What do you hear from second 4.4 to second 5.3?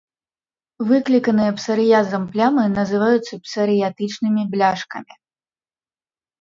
бляшкамі.